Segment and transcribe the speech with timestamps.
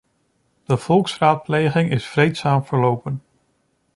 [0.65, 3.21] De volksraadpleging is vreedzaam verlopen.